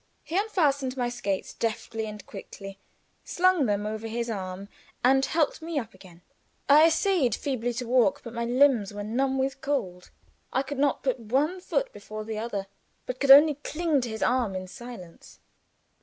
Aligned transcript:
He 0.23 0.35
unfastened 0.35 0.97
my 0.97 1.09
skates 1.09 1.53
deftly 1.53 2.07
and 2.07 2.25
quickly, 2.25 2.79
slung 3.23 3.67
them 3.67 3.85
over 3.85 4.07
his 4.07 4.31
arm, 4.31 4.67
and 5.03 5.23
helped 5.23 5.61
me 5.61 5.77
up 5.77 5.93
again. 5.93 6.23
I 6.67 6.85
essayed 6.87 7.35
feebly 7.35 7.71
to 7.73 7.87
walk, 7.87 8.21
but 8.23 8.33
my 8.33 8.43
limbs 8.45 8.91
were 8.91 9.03
numb 9.03 9.37
with 9.37 9.61
cold. 9.61 10.09
I 10.51 10.63
could 10.63 10.79
not 10.79 11.03
put 11.03 11.19
one 11.19 11.59
foot 11.61 11.93
before 11.93 12.23
the 12.25 12.39
other, 12.39 12.65
but 13.05 13.19
could 13.19 13.29
only 13.29 13.53
cling 13.63 14.01
to 14.01 14.09
his 14.09 14.23
arm 14.23 14.55
in 14.55 14.67
silence. 14.67 15.37